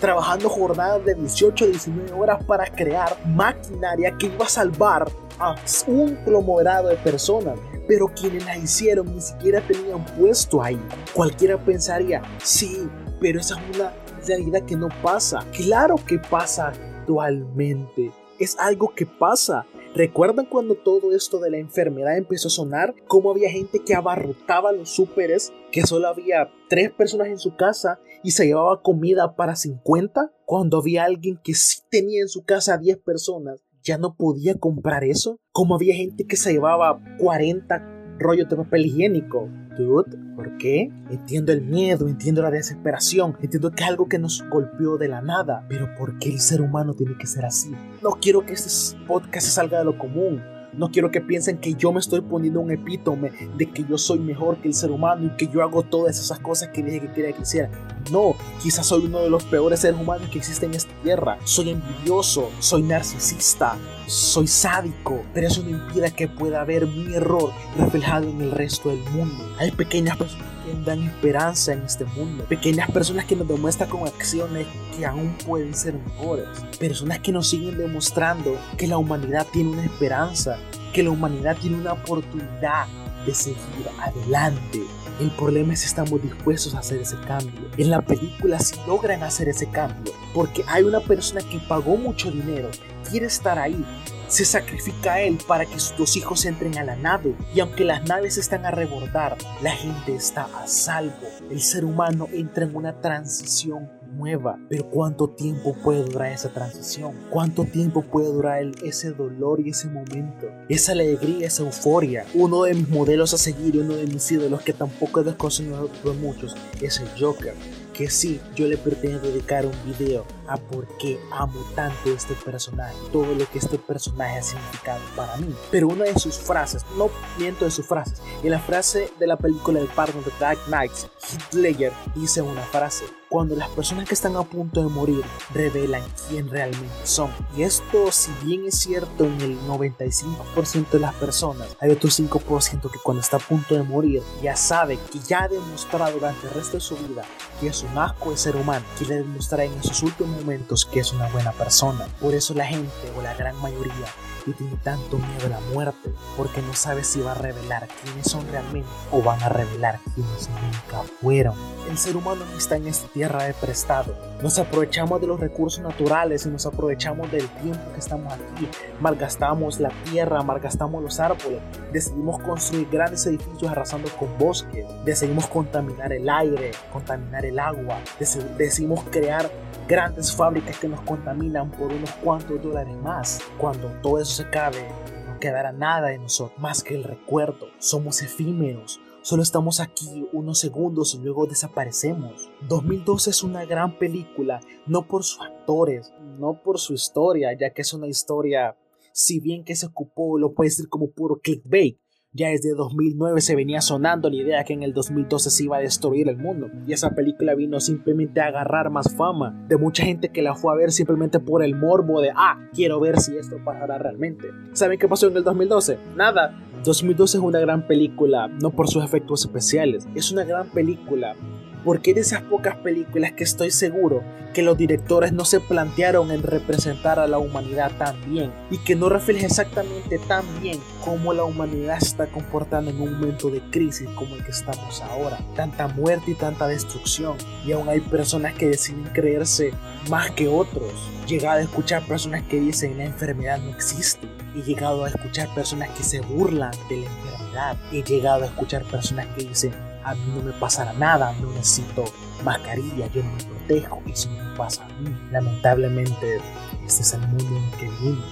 trabajando 0.00 0.48
jornadas 0.48 1.04
de 1.04 1.14
18 1.14 1.64
a 1.64 1.68
19 1.68 2.12
horas 2.12 2.44
para 2.44 2.66
crear 2.66 3.16
maquinaria 3.26 4.16
que 4.18 4.26
iba 4.26 4.44
a 4.44 4.48
salvar 4.48 5.10
a 5.38 5.54
un 5.86 6.16
conglomerado 6.16 6.88
de 6.88 6.96
personas. 6.96 7.58
Pero 7.86 8.08
quienes 8.08 8.44
la 8.44 8.56
hicieron 8.56 9.14
ni 9.14 9.20
siquiera 9.20 9.60
tenían 9.60 10.04
puesto 10.16 10.62
ahí. 10.62 10.80
Cualquiera 11.14 11.56
pensaría, 11.56 12.22
sí, 12.42 12.88
pero 13.20 13.40
esa 13.40 13.54
es 13.54 13.76
una 13.76 13.92
realidad 14.26 14.62
que 14.64 14.76
no 14.76 14.88
pasa. 15.02 15.44
Claro 15.52 15.96
que 16.06 16.18
pasa 16.18 16.68
actualmente. 16.68 18.12
Es 18.38 18.58
algo 18.58 18.92
que 18.94 19.06
pasa. 19.06 19.66
¿Recuerdan 19.94 20.46
cuando 20.46 20.74
todo 20.74 21.14
esto 21.14 21.38
de 21.38 21.50
la 21.50 21.58
enfermedad 21.58 22.16
empezó 22.16 22.48
a 22.48 22.50
sonar? 22.50 22.94
¿Cómo 23.06 23.30
había 23.30 23.50
gente 23.50 23.80
que 23.80 23.94
abarrotaba 23.94 24.72
los 24.72 24.90
súperes? 24.90 25.52
Que 25.72 25.82
solo 25.82 26.06
había 26.06 26.50
tres 26.68 26.92
personas 26.92 27.28
en 27.28 27.38
su 27.38 27.56
casa 27.56 27.98
y 28.22 28.30
se 28.32 28.46
llevaba 28.46 28.82
comida 28.82 29.34
para 29.34 29.56
50? 29.56 30.32
Cuando 30.44 30.78
había 30.78 31.04
alguien 31.04 31.40
que 31.42 31.54
sí 31.54 31.80
tenía 31.90 32.20
en 32.20 32.28
su 32.28 32.44
casa 32.44 32.78
10 32.78 32.98
personas, 32.98 33.64
ya 33.82 33.98
no 33.98 34.14
podía 34.14 34.54
comprar 34.58 35.02
eso. 35.02 35.40
¿Cómo 35.50 35.74
había 35.74 35.94
gente 35.94 36.26
que 36.26 36.36
se 36.36 36.52
llevaba 36.52 37.00
40 37.18 38.02
rollos 38.22 38.48
de 38.48 38.56
papel 38.56 38.86
higiénico. 38.86 39.48
Dude, 39.76 40.16
¿por 40.36 40.56
qué? 40.58 40.90
Entiendo 41.10 41.52
el 41.52 41.62
miedo, 41.62 42.08
entiendo 42.08 42.42
la 42.42 42.50
desesperación, 42.50 43.36
entiendo 43.40 43.70
que 43.70 43.82
es 43.82 43.88
algo 43.88 44.08
que 44.08 44.18
nos 44.18 44.44
golpeó 44.48 44.96
de 44.96 45.08
la 45.08 45.20
nada, 45.20 45.66
pero 45.68 45.94
¿por 45.98 46.18
qué 46.18 46.28
el 46.28 46.40
ser 46.40 46.60
humano 46.60 46.94
tiene 46.94 47.16
que 47.18 47.26
ser 47.26 47.44
así? 47.44 47.72
No 48.02 48.10
quiero 48.20 48.44
que 48.44 48.52
este 48.52 48.96
podcast 49.06 49.46
se 49.46 49.52
salga 49.52 49.78
de 49.78 49.84
lo 49.84 49.98
común. 49.98 50.42
No 50.72 50.90
quiero 50.90 51.10
que 51.10 51.20
piensen 51.20 51.58
que 51.58 51.74
yo 51.74 51.92
me 51.92 52.00
estoy 52.00 52.22
poniendo 52.22 52.60
un 52.60 52.70
epítome 52.70 53.30
de 53.58 53.70
que 53.70 53.84
yo 53.84 53.98
soy 53.98 54.18
mejor 54.18 54.56
que 54.56 54.68
el 54.68 54.74
ser 54.74 54.90
humano 54.90 55.26
y 55.26 55.36
que 55.36 55.46
yo 55.52 55.62
hago 55.62 55.82
todas 55.82 56.18
esas 56.18 56.38
cosas 56.38 56.68
que 56.68 56.82
dije 56.82 57.00
que 57.00 57.12
quería 57.12 57.32
que 57.32 57.42
hiciera. 57.42 57.70
No, 58.10 58.34
quizás 58.62 58.86
soy 58.86 59.04
uno 59.04 59.20
de 59.20 59.28
los 59.28 59.44
peores 59.44 59.80
seres 59.80 60.00
humanos 60.00 60.30
que 60.30 60.38
existen 60.38 60.70
en 60.70 60.76
esta 60.76 60.92
tierra. 61.02 61.36
Soy 61.44 61.70
envidioso, 61.70 62.50
soy 62.58 62.82
narcisista, 62.82 63.76
soy 64.06 64.46
sádico, 64.46 65.22
pero 65.34 65.46
eso 65.46 65.62
no 65.62 65.70
impide 65.70 66.10
que 66.12 66.26
pueda 66.26 66.62
haber 66.62 66.86
mi 66.86 67.14
error 67.14 67.52
reflejado 67.76 68.30
en 68.30 68.40
el 68.40 68.50
resto 68.50 68.88
del 68.88 69.00
mundo. 69.10 69.44
Hay 69.58 69.72
pequeñas 69.72 70.16
personas 70.16 70.46
que 70.64 70.74
dan 70.84 71.02
esperanza 71.02 71.72
en 71.72 71.82
este 71.82 72.04
mundo, 72.04 72.44
pequeñas 72.44 72.90
personas 72.90 73.24
que 73.24 73.36
nos 73.36 73.48
demuestran 73.48 73.90
con 73.90 74.06
acciones 74.06 74.66
que 74.96 75.04
aún 75.04 75.36
pueden 75.46 75.74
ser 75.74 75.94
mejores, 75.94 76.46
personas 76.78 77.18
que 77.20 77.32
nos 77.32 77.48
siguen 77.48 77.78
demostrando 77.78 78.56
que 78.76 78.86
la 78.86 78.98
humanidad 78.98 79.46
tiene 79.52 79.70
una 79.70 79.84
esperanza, 79.84 80.58
que 80.92 81.02
la 81.02 81.10
humanidad 81.10 81.56
tiene 81.56 81.76
una 81.76 81.92
oportunidad 81.92 82.86
de 83.26 83.34
seguir 83.34 83.88
adelante. 84.00 84.82
El 85.20 85.30
problema 85.32 85.74
es 85.74 85.80
si 85.80 85.86
estamos 85.86 86.22
dispuestos 86.22 86.74
a 86.74 86.80
hacer 86.80 87.00
ese 87.00 87.16
cambio. 87.20 87.68
En 87.76 87.90
la 87.90 88.00
película 88.02 88.58
si 88.58 88.74
logran 88.86 89.22
hacer 89.22 89.48
ese 89.48 89.68
cambio, 89.68 90.12
porque 90.34 90.64
hay 90.66 90.82
una 90.82 91.00
persona 91.00 91.42
que 91.42 91.60
pagó 91.68 91.96
mucho 91.96 92.30
dinero, 92.30 92.70
quiere 93.08 93.26
estar 93.26 93.58
ahí, 93.58 93.84
se 94.28 94.46
sacrifica 94.46 95.12
a 95.12 95.20
él 95.20 95.38
para 95.46 95.66
que 95.66 95.78
sus 95.78 95.96
dos 95.96 96.16
hijos 96.16 96.46
entren 96.46 96.78
a 96.78 96.84
la 96.84 96.96
nave. 96.96 97.34
Y 97.54 97.60
aunque 97.60 97.84
las 97.84 98.04
naves 98.04 98.38
están 98.38 98.64
a 98.64 98.70
rebordar, 98.70 99.36
la 99.60 99.72
gente 99.72 100.14
está 100.14 100.48
a 100.58 100.66
salvo. 100.66 101.28
El 101.50 101.60
ser 101.60 101.84
humano 101.84 102.26
entra 102.32 102.64
en 102.64 102.74
una 102.74 102.94
transición 102.94 103.90
nueva. 104.12 104.58
Pero 104.68 104.88
¿cuánto 104.90 105.30
tiempo 105.30 105.74
puede 105.82 106.04
durar 106.04 106.32
esa 106.32 106.50
transición? 106.50 107.12
¿Cuánto 107.30 107.64
tiempo 107.64 108.02
puede 108.02 108.28
durar 108.28 108.62
ese 108.84 109.10
dolor 109.10 109.60
y 109.60 109.70
ese 109.70 109.88
momento? 109.88 110.46
Esa 110.68 110.92
alegría, 110.92 111.46
esa 111.46 111.62
euforia. 111.62 112.24
Uno 112.34 112.64
de 112.64 112.74
mis 112.74 112.88
modelos 112.88 113.34
a 113.34 113.38
seguir, 113.38 113.78
uno 113.78 113.94
de 113.94 114.06
mis 114.06 114.30
ídolos 114.30 114.62
que 114.62 114.72
tampoco 114.72 115.20
es 115.20 115.26
desconocido 115.26 115.88
por 116.02 116.14
muchos, 116.14 116.56
es 116.80 117.00
el 117.00 117.08
Joker 117.18 117.54
que 117.92 118.08
sí, 118.08 118.40
yo 118.56 118.66
le 118.66 118.76
pretendo 118.76 119.20
dedicar 119.20 119.66
un 119.66 119.74
video 119.84 120.24
a 120.46 120.56
por 120.56 120.86
qué 120.98 121.20
amo 121.30 121.60
tanto 121.74 122.10
este 122.10 122.34
personaje, 122.34 122.94
todo 123.12 123.34
lo 123.34 123.48
que 123.50 123.58
este 123.58 123.78
personaje 123.78 124.38
ha 124.38 124.42
significado 124.42 125.00
para 125.16 125.36
mí. 125.36 125.54
Pero 125.70 125.88
una 125.88 126.04
de 126.04 126.18
sus 126.18 126.38
frases, 126.38 126.84
no 126.96 127.10
miento 127.38 127.64
de 127.64 127.70
sus 127.70 127.86
frases, 127.86 128.20
en 128.42 128.50
la 128.50 128.58
frase 128.58 129.12
de 129.18 129.26
la 129.26 129.36
película 129.36 129.80
de 129.80 129.86
Pardon 129.86 130.22
the 130.22 130.30
Dark 130.38 130.58
Knights, 130.66 131.08
Heath 131.30 131.54
Ledger 131.54 131.92
dice 132.14 132.42
una 132.42 132.62
frase, 132.62 133.04
cuando 133.28 133.56
las 133.56 133.70
personas 133.70 134.06
que 134.06 134.12
están 134.12 134.36
a 134.36 134.42
punto 134.42 134.82
de 134.82 134.88
morir 134.88 135.24
revelan 135.54 136.02
quién 136.28 136.50
realmente 136.50 137.06
son. 137.06 137.30
Y 137.56 137.62
esto, 137.62 138.12
si 138.12 138.30
bien 138.44 138.66
es 138.66 138.78
cierto 138.78 139.24
en 139.24 139.40
el 139.40 139.58
95% 139.62 140.90
de 140.90 140.98
las 140.98 141.14
personas, 141.14 141.74
hay 141.80 141.90
otro 141.90 142.10
5% 142.10 142.90
que 142.90 142.98
cuando 143.02 143.22
está 143.22 143.38
a 143.38 143.40
punto 143.40 143.74
de 143.74 143.84
morir 143.84 144.22
ya 144.42 144.54
sabe 144.54 144.98
que 145.10 145.18
ya 145.20 145.44
ha 145.44 145.48
demostrado 145.48 146.12
durante 146.12 146.46
el 146.46 146.52
resto 146.52 146.76
de 146.76 146.82
su 146.82 146.94
vida 146.96 147.24
que 147.62 147.68
es 147.68 147.84
un 147.84 147.96
asco 147.96 148.32
de 148.32 148.36
ser 148.36 148.56
humano, 148.56 148.84
que 148.98 149.04
le 149.04 149.16
demostrará 149.18 149.64
en 149.64 149.72
esos 149.74 150.02
últimos 150.02 150.41
que 150.90 151.00
es 151.00 151.12
una 151.12 151.28
buena 151.28 151.52
persona. 151.52 152.06
Por 152.20 152.34
eso 152.34 152.54
la 152.54 152.66
gente, 152.66 152.90
o 153.16 153.22
la 153.22 153.34
gran 153.34 153.56
mayoría, 153.60 154.06
y 154.46 154.52
tiene 154.52 154.76
tanto 154.82 155.18
miedo 155.18 155.46
a 155.46 155.48
la 155.48 155.60
muerte, 155.72 156.12
porque 156.36 156.62
no 156.62 156.74
sabe 156.74 157.04
si 157.04 157.20
va 157.20 157.32
a 157.32 157.34
revelar 157.34 157.88
quiénes 158.02 158.30
son 158.30 158.46
realmente 158.50 158.88
o 159.10 159.22
van 159.22 159.42
a 159.42 159.48
revelar 159.48 159.98
quiénes 160.14 160.48
nunca 160.48 161.02
fueron. 161.20 161.54
El 161.88 161.98
ser 161.98 162.16
humano 162.16 162.44
no 162.50 162.58
está 162.58 162.76
en 162.76 162.86
esta 162.86 163.08
tierra 163.08 163.44
de 163.44 163.54
prestado. 163.54 164.16
Nos 164.42 164.58
aprovechamos 164.58 165.20
de 165.20 165.26
los 165.26 165.40
recursos 165.40 165.82
naturales 165.82 166.46
y 166.46 166.48
nos 166.48 166.66
aprovechamos 166.66 167.30
del 167.30 167.48
tiempo 167.48 167.92
que 167.92 167.98
estamos 167.98 168.32
aquí. 168.32 168.68
Malgastamos 169.00 169.80
la 169.80 169.90
tierra, 170.10 170.42
malgastamos 170.42 171.02
los 171.02 171.20
árboles. 171.20 171.60
Decidimos 171.92 172.40
construir 172.40 172.88
grandes 172.90 173.26
edificios 173.26 173.70
arrasando 173.70 174.08
con 174.16 174.36
bosques. 174.38 174.86
Decidimos 175.04 175.46
contaminar 175.46 176.12
el 176.12 176.28
aire, 176.28 176.70
contaminar 176.92 177.44
el 177.44 177.58
agua. 177.58 177.98
Decidimos 178.18 179.04
crear 179.10 179.50
grandes 179.88 180.34
fábricas 180.34 180.78
que 180.78 180.88
nos 180.88 181.00
contaminan 181.02 181.70
por 181.70 181.92
unos 181.92 182.10
cuantos 182.24 182.62
dólares 182.62 182.96
más. 182.96 183.40
Cuando 183.58 183.88
todo 184.02 184.20
eso 184.20 184.31
se 184.32 184.44
acabe, 184.44 184.88
no 185.26 185.38
quedará 185.38 185.72
nada 185.72 186.08
de 186.08 186.18
nosotros 186.18 186.58
más 186.58 186.82
que 186.82 186.94
el 186.94 187.04
recuerdo. 187.04 187.68
Somos 187.78 188.22
efímeros. 188.22 189.00
Solo 189.20 189.42
estamos 189.42 189.78
aquí 189.78 190.26
unos 190.32 190.58
segundos 190.58 191.14
y 191.14 191.18
luego 191.18 191.46
desaparecemos. 191.46 192.50
2012 192.68 193.30
es 193.30 193.42
una 193.42 193.64
gran 193.66 193.98
película, 193.98 194.60
no 194.86 195.06
por 195.06 195.22
sus 195.22 195.40
actores, 195.40 196.12
no 196.38 196.62
por 196.62 196.78
su 196.78 196.94
historia, 196.94 197.56
ya 197.58 197.70
que 197.72 197.82
es 197.82 197.92
una 197.92 198.08
historia, 198.08 198.76
si 199.12 199.38
bien 199.38 199.64
que 199.64 199.76
se 199.76 199.86
ocupó, 199.86 200.38
lo 200.38 200.54
puede 200.54 200.70
decir 200.70 200.88
como 200.88 201.10
puro 201.10 201.38
clickbait, 201.40 202.00
ya 202.34 202.48
desde 202.48 202.74
2009 202.74 203.42
se 203.42 203.54
venía 203.54 203.82
sonando 203.82 204.30
la 204.30 204.36
idea 204.36 204.64
que 204.64 204.72
en 204.72 204.82
el 204.82 204.94
2012 204.94 205.50
se 205.50 205.64
iba 205.64 205.76
a 205.76 205.80
destruir 205.80 206.28
el 206.28 206.38
mundo. 206.38 206.68
Y 206.86 206.94
esa 206.94 207.10
película 207.10 207.54
vino 207.54 207.78
simplemente 207.78 208.40
a 208.40 208.46
agarrar 208.46 208.90
más 208.90 209.14
fama 209.14 209.66
de 209.68 209.76
mucha 209.76 210.04
gente 210.04 210.30
que 210.30 210.40
la 210.40 210.54
fue 210.54 210.72
a 210.72 210.76
ver 210.76 210.92
simplemente 210.92 211.40
por 211.40 211.62
el 211.62 211.74
morbo 211.74 212.22
de, 212.22 212.30
ah, 212.34 212.58
quiero 212.72 213.00
ver 213.00 213.20
si 213.20 213.36
esto 213.36 213.56
pasará 213.62 213.98
realmente. 213.98 214.48
¿Saben 214.72 214.98
qué 214.98 215.08
pasó 215.08 215.28
en 215.28 215.36
el 215.36 215.44
2012? 215.44 215.98
Nada. 216.16 216.58
2012 216.84 217.36
es 217.36 217.44
una 217.44 217.60
gran 217.60 217.86
película, 217.86 218.48
no 218.48 218.70
por 218.70 218.88
sus 218.88 219.04
efectos 219.04 219.44
especiales. 219.44 220.08
Es 220.14 220.32
una 220.32 220.44
gran 220.44 220.68
película 220.70 221.36
Porque 221.84 222.14
de 222.14 222.20
esas 222.20 222.42
pocas 222.42 222.76
películas 222.76 223.32
que 223.32 223.44
estoy 223.44 223.70
seguro 223.70 224.22
que 224.52 224.62
los 224.62 224.76
directores 224.76 225.32
no 225.32 225.44
se 225.44 225.60
plantearon 225.60 226.30
en 226.30 226.42
representar 226.42 227.18
a 227.18 227.26
la 227.26 227.38
humanidad 227.38 227.90
tan 227.96 228.16
bien 228.30 228.52
y 228.70 228.78
que 228.78 228.94
no 228.94 229.08
refleja 229.08 229.46
exactamente 229.46 230.18
tan 230.18 230.44
bien 230.60 230.78
cómo 231.04 231.32
la 231.32 231.44
humanidad 231.44 231.98
está 232.00 232.26
comportando 232.26 232.90
en 232.90 233.00
un 233.00 233.14
momento 233.14 233.48
de 233.48 233.60
crisis 233.70 234.08
como 234.10 234.34
el 234.34 234.44
que 234.44 234.50
estamos 234.50 235.00
ahora. 235.00 235.38
Tanta 235.56 235.88
muerte 235.88 236.32
y 236.32 236.34
tanta 236.34 236.66
destrucción 236.66 237.36
y 237.64 237.72
aún 237.72 237.88
hay 237.88 238.00
personas 238.00 238.54
que 238.54 238.68
deciden 238.68 239.04
creerse 239.12 239.72
más 240.10 240.30
que 240.32 240.48
otros. 240.48 240.92
Llegado 241.26 241.58
a 241.58 241.62
escuchar 241.62 242.06
personas 242.06 242.42
que 242.42 242.60
dicen 242.60 242.98
la 242.98 243.04
enfermedad 243.04 243.58
no 243.58 243.70
existe. 243.70 244.28
He 244.54 244.62
llegado 244.62 245.04
a 245.04 245.08
escuchar 245.08 245.48
personas 245.54 245.88
que 245.90 246.02
se 246.02 246.20
burlan 246.20 246.72
de 246.90 246.98
la 246.98 247.06
enfermedad. 247.06 247.76
He 247.90 248.02
llegado 248.02 248.42
a 248.42 248.46
escuchar 248.46 248.84
personas 248.84 249.26
que 249.34 249.44
dicen 249.44 249.72
a 250.04 250.14
mí 250.14 250.32
no 250.34 250.42
me 250.42 250.52
pasará 250.52 250.92
nada, 250.92 251.34
no 251.40 251.50
necesito 251.52 252.04
mascarilla, 252.44 253.06
yo 253.08 253.22
no 253.22 253.32
me 253.32 253.44
protejo, 253.44 254.02
eso 254.06 254.30
no 254.30 254.54
pasa 254.56 254.84
a 254.84 254.88
mí. 255.00 255.16
Lamentablemente, 255.30 256.40
este 256.86 257.02
es 257.02 257.14
el 257.14 257.20
mundo 257.20 257.56
en 257.56 257.70
que 257.78 257.88
vivimos. 257.88 258.24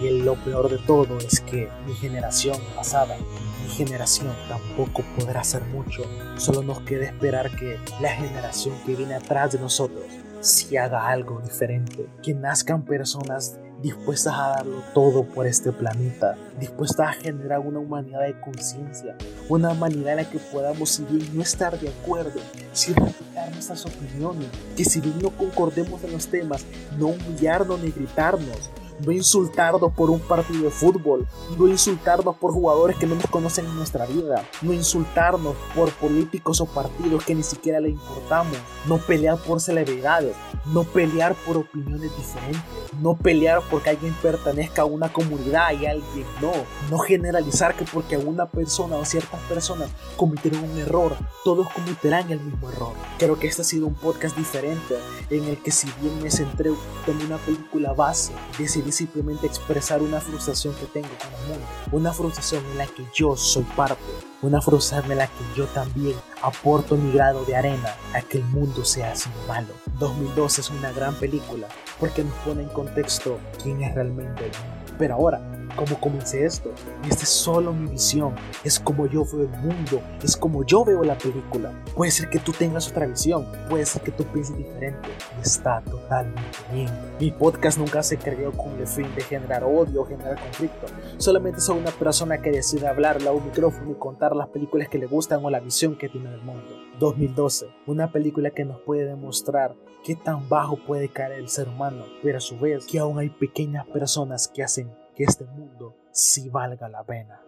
Y 0.00 0.22
lo 0.22 0.34
peor 0.34 0.68
de 0.68 0.78
todo 0.78 1.16
es 1.18 1.40
que 1.40 1.70
mi 1.86 1.94
generación 1.94 2.58
pasada, 2.74 3.16
mi 3.62 3.70
generación 3.70 4.34
tampoco 4.48 5.02
podrá 5.18 5.40
hacer 5.40 5.62
mucho. 5.64 6.02
Solo 6.36 6.62
nos 6.62 6.80
queda 6.80 7.06
esperar 7.06 7.50
que 7.56 7.78
la 8.00 8.10
generación 8.10 8.74
que 8.84 8.94
viene 8.94 9.14
atrás 9.14 9.52
de 9.52 9.58
nosotros 9.58 10.04
si 10.40 10.76
haga 10.76 11.08
algo 11.08 11.40
diferente. 11.40 12.06
Que 12.22 12.34
nazcan 12.34 12.84
personas 12.84 13.58
dispuestas 13.82 14.34
a 14.34 14.48
darlo 14.48 14.82
todo 14.94 15.24
por 15.24 15.46
este 15.46 15.72
planeta, 15.72 16.36
dispuestas 16.58 17.08
a 17.08 17.12
generar 17.12 17.60
una 17.60 17.78
humanidad 17.78 18.22
de 18.22 18.40
conciencia, 18.40 19.16
una 19.48 19.70
humanidad 19.70 20.12
en 20.12 20.24
la 20.24 20.30
que 20.30 20.38
podamos, 20.38 20.90
si 20.90 21.04
bien 21.04 21.36
no 21.36 21.42
estar 21.42 21.78
de 21.78 21.88
acuerdo, 21.88 22.40
si 22.72 22.92
respetar 22.94 23.52
nuestras 23.52 23.84
opiniones, 23.86 24.48
que 24.76 24.84
si 24.84 25.00
bien 25.00 25.18
no 25.20 25.30
concordemos 25.30 26.02
en 26.04 26.12
los 26.12 26.26
temas, 26.28 26.64
no 26.98 27.08
humillarnos 27.08 27.80
ni 27.80 27.90
gritarnos, 27.90 28.70
no 29.04 29.12
insultarnos 29.12 29.92
por 29.92 30.10
un 30.10 30.20
partido 30.20 30.64
de 30.64 30.70
fútbol, 30.70 31.26
no 31.58 31.68
insultarnos 31.68 32.36
por 32.36 32.52
jugadores 32.52 32.96
que 32.96 33.06
no 33.06 33.14
nos 33.14 33.26
conocen 33.26 33.66
en 33.66 33.76
nuestra 33.76 34.06
vida, 34.06 34.44
no 34.62 34.72
insultarnos 34.72 35.54
por 35.74 35.90
políticos 35.92 36.60
o 36.60 36.66
partidos 36.66 37.24
que 37.24 37.34
ni 37.34 37.42
siquiera 37.42 37.80
le 37.80 37.90
importamos, 37.90 38.56
no 38.86 38.98
pelear 38.98 39.38
por 39.38 39.60
celebridades, 39.60 40.34
no 40.66 40.84
pelear 40.84 41.34
por 41.34 41.56
opiniones 41.56 42.10
diferentes, 42.16 42.62
no 43.00 43.16
pelear 43.16 43.62
porque 43.70 43.90
alguien 43.90 44.14
pertenezca 44.22 44.82
a 44.82 44.86
una 44.86 45.12
comunidad 45.12 45.72
y 45.72 45.86
alguien 45.86 46.26
no, 46.40 46.52
no 46.90 46.98
generalizar 46.98 47.74
que 47.74 47.84
porque 47.84 48.16
una 48.16 48.46
persona 48.46 48.96
o 48.96 49.04
ciertas 49.04 49.40
personas 49.42 49.90
cometieron 50.16 50.64
un 50.64 50.78
error, 50.78 51.16
todos 51.44 51.68
cometerán 51.72 52.30
el 52.30 52.40
mismo 52.40 52.70
error. 52.70 52.92
Creo 53.18 53.38
que 53.38 53.46
este 53.46 53.62
ha 53.62 53.64
sido 53.64 53.86
un 53.86 53.94
podcast 53.94 54.36
diferente 54.36 54.96
en 55.30 55.44
el 55.44 55.62
que 55.62 55.70
si 55.70 55.88
bien 56.00 56.22
me 56.22 56.30
centré 56.30 56.70
en 56.70 57.26
una 57.26 57.38
película 57.38 57.92
base, 57.92 58.32
decidí 58.58 58.85
simplemente 58.92 59.46
expresar 59.46 60.02
una 60.02 60.20
frustración 60.20 60.74
que 60.74 60.86
tengo 60.86 61.08
con 61.08 61.34
el 61.34 61.48
mundo, 61.48 61.66
una 61.92 62.12
frustración 62.12 62.64
en 62.66 62.78
la 62.78 62.86
que 62.86 63.04
yo 63.14 63.36
soy 63.36 63.64
parte, 63.76 64.02
una 64.42 64.60
frustración 64.60 65.12
en 65.12 65.18
la 65.18 65.26
que 65.26 65.44
yo 65.56 65.66
también 65.66 66.16
aporto 66.42 66.96
mi 66.96 67.12
grado 67.12 67.44
de 67.44 67.56
arena 67.56 67.94
a 68.14 68.22
que 68.22 68.38
el 68.38 68.44
mundo 68.44 68.84
sea 68.84 69.12
así 69.12 69.30
malo. 69.48 69.74
2012 69.98 70.60
es 70.60 70.70
una 70.70 70.92
gran 70.92 71.14
película 71.14 71.68
porque 71.98 72.24
nos 72.24 72.34
pone 72.38 72.62
en 72.62 72.68
contexto 72.68 73.38
quién 73.62 73.82
es 73.82 73.94
realmente 73.94 74.46
el. 74.46 74.85
Pero 74.98 75.14
ahora, 75.14 75.40
cómo 75.76 76.00
comencé 76.00 76.44
esto. 76.44 76.72
Esta 77.08 77.22
es 77.22 77.28
solo 77.28 77.72
mi 77.72 77.90
visión, 77.90 78.34
es 78.64 78.80
como 78.80 79.06
yo 79.06 79.24
veo 79.24 79.42
el 79.42 79.60
mundo, 79.60 80.00
es 80.22 80.36
como 80.36 80.64
yo 80.64 80.84
veo 80.84 81.04
la 81.04 81.16
película. 81.16 81.72
Puede 81.94 82.10
ser 82.10 82.28
que 82.30 82.38
tú 82.38 82.52
tengas 82.52 82.88
otra 82.88 83.06
visión, 83.06 83.46
puede 83.68 83.84
ser 83.86 84.02
que 84.02 84.10
tú 84.10 84.24
pienses 84.24 84.56
diferente 84.56 85.08
y 85.38 85.42
está 85.42 85.82
totalmente 85.82 86.58
bien. 86.72 86.90
Mi 87.20 87.30
podcast 87.30 87.78
nunca 87.78 88.02
se 88.02 88.16
creó 88.16 88.52
con 88.52 88.78
el 88.78 88.86
fin 88.86 89.14
de 89.14 89.22
generar 89.22 89.64
odio 89.64 90.02
o 90.02 90.06
generar 90.06 90.40
conflicto. 90.40 90.86
Solamente 91.18 91.60
soy 91.60 91.78
una 91.78 91.90
persona 91.90 92.38
que 92.38 92.50
decide 92.50 92.88
hablarle 92.88 93.28
a 93.28 93.32
un 93.32 93.44
micrófono 93.44 93.92
y 93.92 93.94
contar 93.94 94.34
las 94.34 94.48
películas 94.48 94.88
que 94.88 94.98
le 94.98 95.06
gustan 95.06 95.44
o 95.44 95.50
la 95.50 95.60
visión 95.60 95.96
que 95.96 96.08
tiene 96.08 96.30
del 96.30 96.42
mundo. 96.42 96.66
2012, 96.98 97.68
una 97.86 98.10
película 98.10 98.50
que 98.50 98.64
nos 98.64 98.80
puede 98.80 99.04
demostrar 99.04 99.76
qué 100.06 100.14
tan 100.14 100.48
bajo 100.48 100.76
puede 100.76 101.08
caer 101.08 101.32
el 101.32 101.48
ser 101.48 101.68
humano, 101.68 102.04
pero 102.22 102.38
a 102.38 102.40
su 102.40 102.56
vez 102.60 102.86
que 102.86 103.00
aún 103.00 103.18
hay 103.18 103.28
pequeñas 103.28 103.84
personas 103.88 104.46
que 104.46 104.62
hacen 104.62 104.88
que 105.16 105.24
este 105.24 105.44
mundo 105.44 105.96
sí 106.12 106.48
valga 106.48 106.88
la 106.88 107.02
pena. 107.02 107.40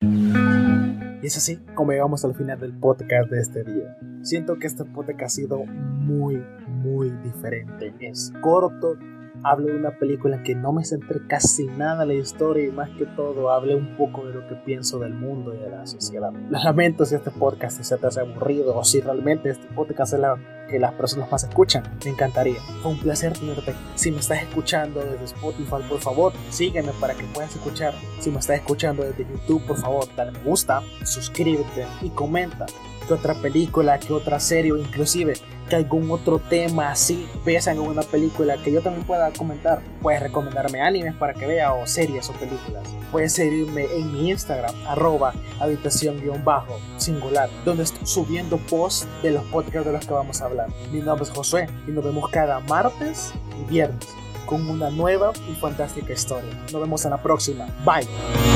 Y 0.00 1.26
es 1.26 1.36
así 1.36 1.58
como 1.74 1.92
llegamos 1.92 2.24
al 2.24 2.34
final 2.34 2.58
del 2.58 2.72
podcast 2.72 3.30
de 3.30 3.40
este 3.40 3.64
día. 3.64 3.98
Siento 4.22 4.58
que 4.58 4.66
este 4.66 4.86
podcast 4.86 5.22
ha 5.22 5.28
sido 5.28 5.64
muy, 5.66 6.42
muy 6.68 7.10
diferente. 7.22 7.94
Es 8.00 8.32
corto, 8.40 8.96
hablo 9.44 9.68
de 9.68 9.76
una 9.76 9.98
película 9.98 10.42
que 10.42 10.54
no 10.54 10.72
me 10.72 10.84
centré 10.84 11.20
casi 11.26 11.66
nada 11.66 12.02
en 12.02 12.08
la 12.08 12.14
historia 12.14 12.66
y 12.66 12.70
más 12.70 12.90
que 12.90 13.06
todo 13.06 13.50
hablé 13.50 13.74
un 13.74 13.96
poco 13.96 14.26
de 14.26 14.34
lo 14.34 14.46
que 14.48 14.54
pienso 14.54 14.98
del 14.98 15.14
mundo 15.14 15.54
y 15.54 15.58
de 15.58 15.70
la 15.70 15.86
sociedad. 15.86 16.32
Lamento 16.50 17.04
si 17.04 17.14
este 17.14 17.30
podcast 17.30 17.82
se 17.82 17.96
te 17.96 18.06
hace 18.06 18.20
aburrido 18.20 18.76
o 18.76 18.84
si 18.84 19.00
realmente 19.00 19.50
este 19.50 19.66
podcast 19.74 20.14
es 20.14 20.20
la 20.20 20.36
que 20.68 20.78
las 20.78 20.92
personas 20.94 21.30
más 21.30 21.44
escuchan. 21.44 21.82
Me 22.04 22.12
encantaría. 22.12 22.60
Fue 22.82 22.92
un 22.92 22.98
placer 22.98 23.32
tenerte. 23.34 23.74
Si 23.94 24.10
me 24.10 24.20
estás 24.20 24.42
escuchando 24.42 25.00
desde 25.00 25.24
Spotify, 25.24 25.82
por 25.88 26.00
favor, 26.00 26.32
sígueme 26.48 26.92
para 26.98 27.14
que 27.14 27.24
puedas 27.24 27.54
escuchar. 27.54 27.94
Si 28.20 28.30
me 28.30 28.38
estás 28.38 28.56
escuchando 28.56 29.02
desde 29.02 29.26
YouTube, 29.26 29.66
por 29.66 29.76
favor, 29.76 30.06
dale 30.16 30.32
me 30.32 30.38
gusta, 30.40 30.82
suscríbete 31.04 31.86
y 32.00 32.08
comenta 32.10 32.66
qué 33.06 33.14
otra 33.14 33.34
película, 33.34 33.98
qué 33.98 34.12
otra 34.12 34.40
serie 34.40 34.72
inclusive 34.78 35.34
que 35.72 35.76
algún 35.76 36.10
otro 36.10 36.38
tema 36.38 36.90
así 36.90 37.26
veas 37.46 37.66
en 37.66 37.78
una 37.78 38.02
película 38.02 38.58
que 38.62 38.70
yo 38.70 38.82
también 38.82 39.06
pueda 39.06 39.32
comentar. 39.32 39.80
Puedes 40.02 40.20
recomendarme 40.20 40.82
animes 40.82 41.14
para 41.14 41.32
que 41.32 41.46
vea 41.46 41.72
o 41.72 41.86
series 41.86 42.28
o 42.28 42.34
películas. 42.34 42.86
Puedes 43.10 43.32
seguirme 43.32 43.86
en 43.86 44.12
mi 44.12 44.28
Instagram, 44.28 44.74
arroba 44.86 45.32
habitación-bajo 45.60 46.78
singular, 46.98 47.48
donde 47.64 47.84
estoy 47.84 48.06
subiendo 48.06 48.58
posts 48.58 49.08
de 49.22 49.30
los 49.30 49.44
podcasts 49.44 49.86
de 49.86 49.92
los 49.92 50.06
que 50.06 50.12
vamos 50.12 50.42
a 50.42 50.44
hablar. 50.44 50.68
Mi 50.92 51.00
nombre 51.00 51.24
es 51.24 51.30
Josué 51.30 51.70
y 51.88 51.90
nos 51.90 52.04
vemos 52.04 52.28
cada 52.28 52.60
martes 52.60 53.32
y 53.58 53.70
viernes 53.70 54.06
con 54.44 54.68
una 54.68 54.90
nueva 54.90 55.32
y 55.50 55.54
fantástica 55.54 56.12
historia. 56.12 56.52
Nos 56.70 56.82
vemos 56.82 57.02
en 57.06 57.12
la 57.12 57.22
próxima. 57.22 57.66
Bye. 57.82 58.52